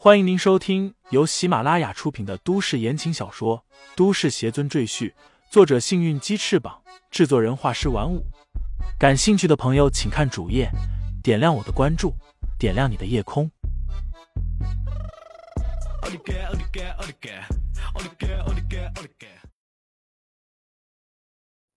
[0.00, 3.64] 欢迎您收听由喜马拉雅出品的都市言情小说
[3.96, 5.10] 《都市邪尊赘婿》，
[5.50, 8.24] 作者：幸运鸡翅膀，制作人：画师玩五。
[8.96, 10.70] 感兴趣的朋友，请看主页，
[11.20, 12.14] 点亮我的关注，
[12.60, 13.50] 点亮你的夜空。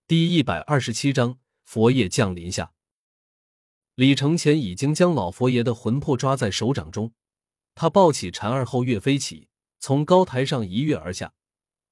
[0.06, 2.74] 第一百二十七章，佛爷降临下。
[3.96, 7.12] 李承前已经将老佛爷的魂魄抓在手掌中。
[7.74, 9.48] 他抱起蝉儿后跃飞起，
[9.80, 11.34] 从高台上一跃而下，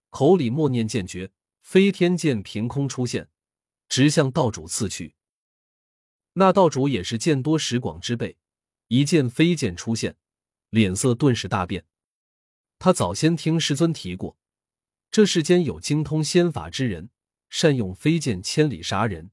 [0.09, 3.29] 口里默念剑诀，飞天剑凭空出现，
[3.87, 5.15] 直向道主刺去。
[6.33, 8.37] 那道主也是见多识广之辈，
[8.87, 10.15] 一见飞剑出现，
[10.69, 11.85] 脸色顿时大变。
[12.77, 14.37] 他早先听师尊提过，
[15.09, 17.09] 这世间有精通仙法之人，
[17.49, 19.31] 善用飞剑千里杀人，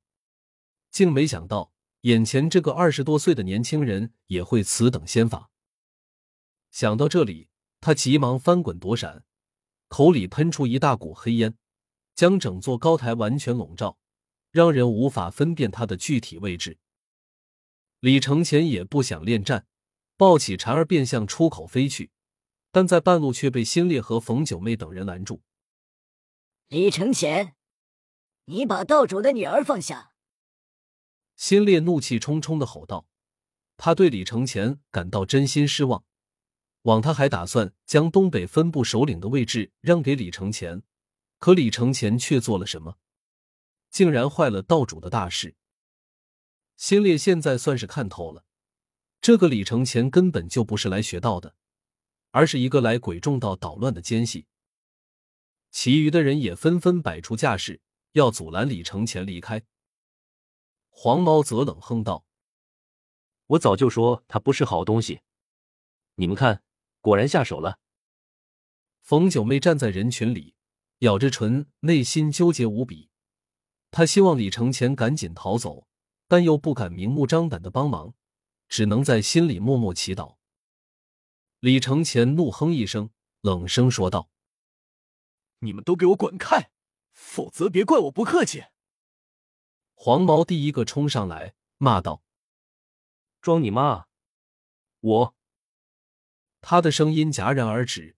[0.90, 5.51] 竟没想到眼前这个二十多岁的年轻人也会此等仙法。
[6.76, 7.48] 想到这里，
[7.80, 9.24] 他急忙翻滚躲闪，
[9.88, 11.56] 口里喷出一大股黑烟，
[12.14, 13.96] 将整座高台完全笼罩，
[14.51, 16.76] 让人无法分辨他的具体位置。
[18.01, 19.66] 李承前也不想恋战，
[20.18, 22.10] 抱起蝉儿便向出口飞去，
[22.70, 25.40] 但在半路却被新烈和冯九妹等人拦住。
[26.68, 27.54] 李承前，
[28.45, 30.12] 你把道主的女儿放下！
[31.36, 33.06] 新烈怒气冲冲的吼道
[33.79, 36.04] ：“他对李承前感到真心失望。”
[36.87, 40.84] 往他还打算将东北分部首领的位置让给李承前，
[41.40, 42.96] 可李承前却做了什么？
[43.90, 45.57] 竟然坏了道主的大事。
[46.76, 48.45] 辛烈现在算是看透了，
[49.20, 51.57] 这个李承前根本就不是来学道的，
[52.30, 54.46] 而是一个来鬼众道捣乱的奸细。
[55.73, 57.80] 其余的人也纷纷摆出架势，
[58.12, 59.60] 要阻拦李承前离开。
[60.90, 62.24] 黄毛则冷哼道
[63.48, 65.22] ：“我早就说他不是好东西，
[66.14, 66.62] 你们看。”
[67.06, 67.78] 果然下手了。
[69.00, 70.56] 冯九妹站在人群里，
[70.99, 73.10] 咬着唇，内心纠结无比。
[73.93, 75.86] 她希望李承前赶紧逃走，
[76.26, 78.14] 但又不敢明目张胆的帮忙，
[78.66, 80.34] 只能在心里默默祈祷。
[81.60, 83.10] 李承前怒哼一声，
[83.41, 84.28] 冷声说道
[85.62, 86.72] ：“你们都给我滚开，
[87.12, 88.64] 否则别怪我不客气。”
[89.94, 92.25] 黄毛第一个冲上来，骂道
[93.41, 94.06] ：“装你妈！
[94.98, 95.34] 我！”
[96.69, 98.16] 他的声音戛然而止，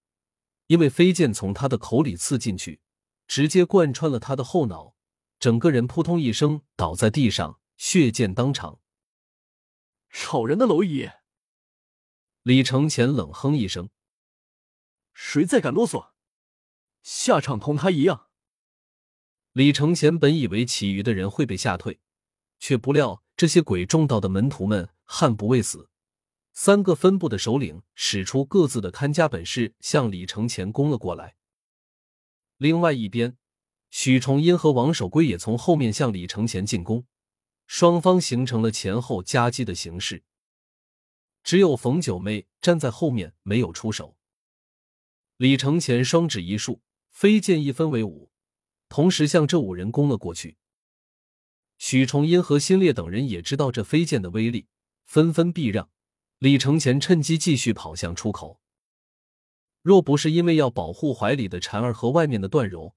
[0.68, 2.80] 因为飞剑从他的口里刺进去，
[3.26, 4.94] 直接贯穿了他的后脑，
[5.38, 8.80] 整个人扑通一声倒在地上，血溅当场。
[10.08, 11.10] 吵人的蝼蚁！
[12.42, 13.90] 李承前冷哼一声
[15.12, 16.12] ：“谁再敢啰嗦，
[17.02, 18.28] 下场同他一样。”
[19.52, 22.00] 李承前本以为其余的人会被吓退，
[22.58, 25.87] 却不料这些鬼众道的门徒们悍不畏死。
[26.60, 31.36] 三个分部的首领使出各自的看家本事，向李承前攻了过来。
[32.56, 33.36] 另外一边，
[33.90, 37.06] 许崇英和王守圭也从后面向李承前进攻，
[37.68, 40.24] 双方形成了前后夹击的形势。
[41.44, 44.16] 只有冯九妹站在后面没有出手。
[45.36, 48.32] 李承前双指一竖，飞剑一分为五，
[48.88, 50.56] 同时向这五人攻了过去。
[51.78, 54.66] 许崇英和辛烈等人也知道这飞剑的威力，
[55.04, 55.88] 纷纷避让。
[56.38, 58.60] 李承前趁机继续跑向出口。
[59.82, 62.94] 若不是因为要保护怀里的婵儿和外面的段柔，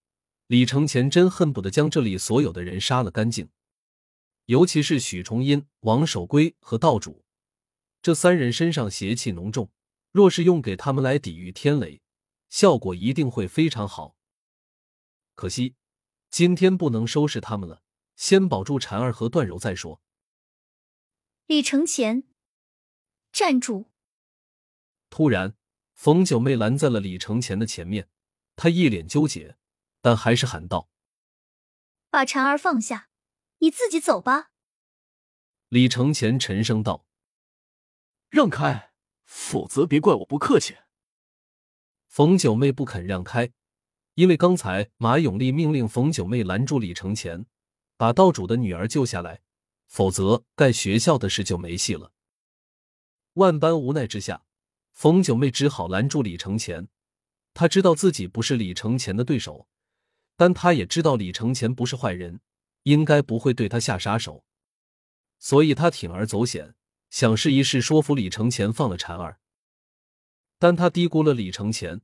[0.47, 3.49] 李承前真恨不得将这里所有的人杀了干净。
[4.45, 7.23] 尤其是许崇英、王守圭和道主
[8.01, 9.71] 这三人身上邪气浓重，
[10.11, 12.01] 若是用给他们来抵御天雷，
[12.49, 14.15] 效果一定会非常好。
[15.35, 15.75] 可惜
[16.29, 17.81] 今天不能收拾他们了，
[18.15, 20.01] 先保住婵儿和段柔再说。
[21.47, 22.30] 李承前。
[23.31, 23.85] 站住！
[25.09, 25.55] 突然，
[25.93, 28.09] 冯九妹拦在了李承前的前面，
[28.55, 29.57] 她一脸纠结，
[30.01, 30.89] 但还是喊道
[32.09, 33.09] ：“把婵儿放下，
[33.59, 34.51] 你自己走吧。”
[35.69, 37.05] 李承前沉声道
[38.29, 38.91] ：“让开，
[39.23, 40.77] 否则别怪我不客气。”
[42.07, 43.53] 冯九妹不肯让开，
[44.15, 47.45] 因为刚才马永利命令冯九妹拦住李承前，
[47.95, 49.41] 把道主的女儿救下来，
[49.87, 52.11] 否则盖学校的事就没戏了。
[53.33, 54.43] 万般无奈之下，
[54.91, 56.89] 冯九妹只好拦住李承前。
[57.53, 59.67] 她知道自己不是李承前的对手，
[60.35, 62.41] 但她也知道李承前不是坏人，
[62.83, 64.43] 应该不会对他下杀手。
[65.39, 66.75] 所以她铤而走险，
[67.09, 69.39] 想试一试说服李承前放了婵儿。
[70.59, 72.01] 但她低估了李承前，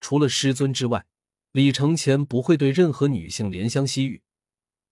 [0.00, 1.06] 除了师尊之外，
[1.52, 4.22] 李承前不会对任何女性怜香惜玉。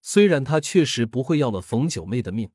[0.01, 2.51] 虽然他确实不会要了冯九妹的命，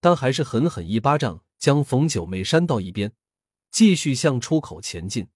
[0.00, 1.44] 但还是狠狠一巴掌。
[1.58, 3.12] 将冯九妹扇到一边，
[3.70, 5.28] 继续向出口前进。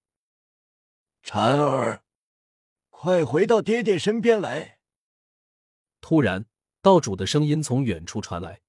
[1.23, 2.03] 婵儿，
[2.89, 4.79] 快回到爹爹身边来！
[6.01, 6.45] 突然，
[6.81, 8.61] 道主的声音从远处传来。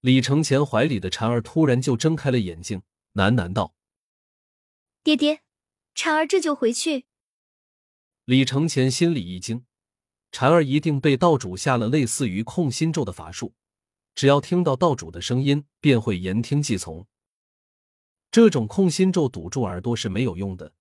[0.00, 2.82] 李承前怀里的婵儿突然就睁开了眼睛，
[3.14, 3.74] 喃喃道
[5.02, 5.42] ：“爹爹，
[5.94, 7.06] 婵儿这就回去。”
[8.24, 9.66] 李承前心里一惊，
[10.30, 13.54] 婵儿一定被道主下了类似于控心咒的法术，
[14.18, 17.06] 只要听到道主的声音，便会言听计从。
[18.32, 20.72] 这种控心咒堵住耳朵是没有用的。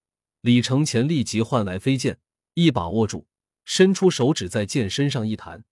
[0.42, 2.18] 李承前立即唤来飞剑，
[2.56, 3.28] 一把握住，
[3.64, 5.66] 伸出手指在剑身上一弹，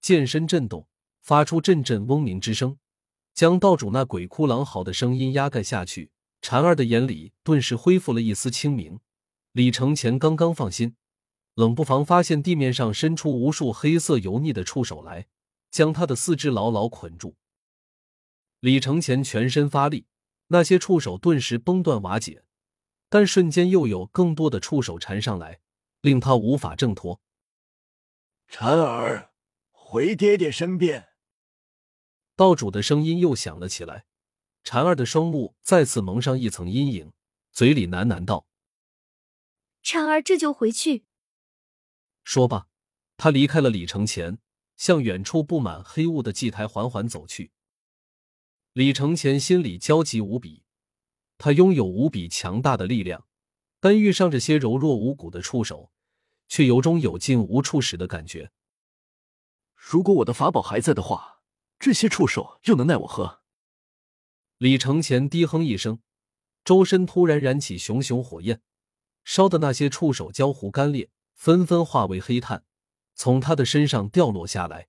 [0.00, 0.88] 剑身震动。
[1.20, 2.78] 发出阵阵嗡鸣之声，
[3.34, 6.10] 将道主那鬼哭狼嚎的声音压盖下去。
[6.40, 9.00] 禅儿的眼里顿时恢复了一丝清明。
[9.52, 10.96] 李承前刚刚放心，
[11.56, 15.26] 冷不防发现地面上伸出无数黑色油腻的触手来，
[15.70, 17.36] 将他的四肢牢牢捆住。
[18.60, 20.06] 李承前全身发力，
[20.48, 22.44] 那些触手顿时崩断瓦解，
[23.08, 25.60] 但瞬间又有更多的触手缠上来，
[26.00, 27.20] 令他无法挣脱。
[28.50, 29.32] 婵儿，
[29.70, 31.08] 回爹爹身边。
[32.34, 34.06] 道主的声音又响了起来，
[34.64, 37.12] 婵儿的双目再次蒙上一层阴影，
[37.52, 38.46] 嘴里喃喃道
[39.82, 41.04] ：“婵儿这就回去。”
[42.24, 42.68] 说罢，
[43.16, 44.38] 他离开了李承前，
[44.78, 47.52] 向远处布满黑雾的祭台缓缓走去。
[48.72, 50.64] 李承前心里焦急无比，
[51.36, 53.26] 他拥有无比强大的力量，
[53.78, 55.92] 但遇上这些柔弱无骨的触手，
[56.48, 58.50] 却有种有劲无处使的感觉。
[59.74, 61.34] 如果我的法宝还在的话。
[61.80, 63.40] 这些触手又能奈我何？
[64.56, 66.00] 李承前低哼一声，
[66.64, 68.60] 周身突然燃起熊熊火焰，
[69.22, 72.64] 烧的那些触手焦糊干裂，纷纷化为黑炭，
[73.18, 74.86] 从他的身上掉落下来。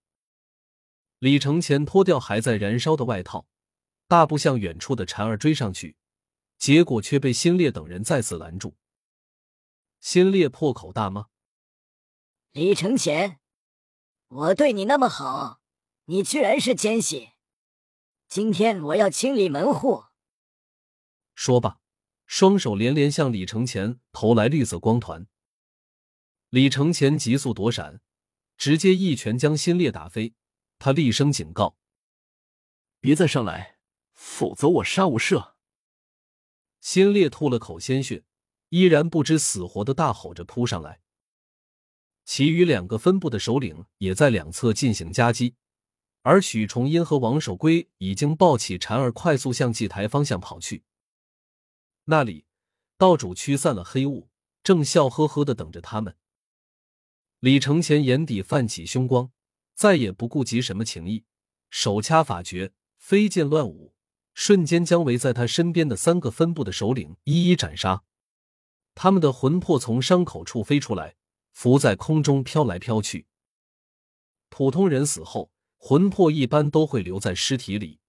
[1.18, 3.48] 李承前脱掉还在燃烧的外套，
[4.08, 5.98] 大步向远处的蝉儿追上去，
[6.60, 8.78] 结果却被新烈等人再次拦住。
[10.00, 11.26] 新烈破口大骂
[12.54, 13.40] ：“李承前，
[14.28, 15.60] 我对你那么好！”
[16.06, 17.32] 你居然是奸细！
[18.28, 20.06] 今天我要清理门户。
[21.34, 21.80] 说罢，
[22.28, 25.28] 双手连连向李承前投来绿色光团。
[26.50, 28.02] 李承前急速躲闪，
[28.60, 30.36] 直接一拳将新烈打飞。
[30.78, 31.78] 他厉声警告
[33.00, 33.78] ：“别再上来，
[34.14, 35.54] 否则我杀无赦！”
[36.82, 38.24] 新烈吐了口鲜血，
[38.70, 41.02] 依然不知死活的大吼着扑上来。
[42.26, 45.56] 其余两个分部的首领也在两侧进行夹击。
[46.22, 50.84] 而许崇英和王守圭已经抱起婵儿，快速向祭台方向跑去。
[52.06, 52.46] 那里，
[52.98, 54.30] 道主驱散了黑雾，
[54.62, 56.18] 正笑呵呵的等着他们。
[57.40, 59.32] 李承前眼底泛起凶光，
[59.74, 61.26] 再也不顾及什么情谊，
[61.70, 63.94] 手掐法诀，飞剑乱舞，
[64.34, 68.04] 瞬间将围在他身边的三个分部的首领一一斩杀。
[68.94, 71.16] 他们的魂魄从伤口处飞出来，
[71.52, 73.28] 浮在空中飘来飘去。
[74.50, 75.52] 普通人死后。
[75.82, 78.02] 魂魄一般都会留在尸体里，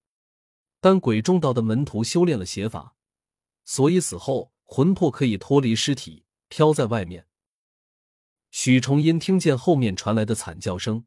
[0.80, 2.96] 但鬼众道的门徒修炼了邪法，
[3.64, 7.28] 所以死后魂魄可以脱离尸体，飘在外面。
[8.50, 11.06] 许崇英听见后面传来的惨叫声，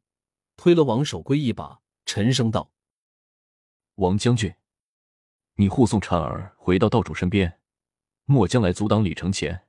[0.56, 2.72] 推了王守圭一把，沉声道
[3.96, 4.54] ：“王将军，
[5.56, 7.60] 你护送婵儿回到道主身边，
[8.24, 9.66] 末将来阻挡李承前。”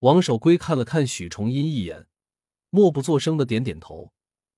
[0.00, 2.06] 王守圭看了看许崇英一眼，
[2.70, 4.12] 默不作声的点点头。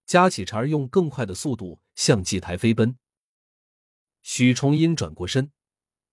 [0.04, 2.96] 夹起茬儿，用更快的速度向祭台飞奔。
[4.22, 5.50] 许崇英转过身，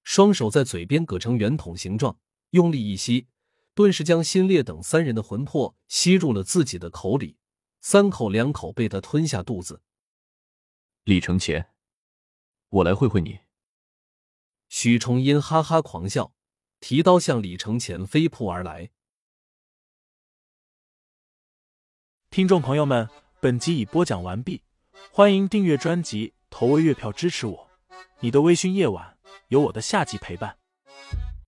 [0.04, 2.18] 双手在嘴边搁成圆筒形状，
[2.52, 3.28] 用力一吸，
[3.76, 7.38] 顿时将新烈等三人的魂魄吸入了自己的口里，
[7.82, 9.82] 三口两口被他吞下肚子。
[11.04, 11.72] 李承前，
[12.70, 13.40] 我来会会你。
[14.70, 16.34] 许崇英哈哈狂笑，
[16.80, 18.92] 提刀向李承前飞扑而来。
[22.30, 23.10] 听众朋友们。
[23.40, 24.64] 本集已播讲完毕，
[25.12, 27.70] 欢迎订阅专辑，投喂月票支持我。
[28.22, 29.18] 你的微醺夜晚，
[29.50, 30.63] 有我的下集陪伴。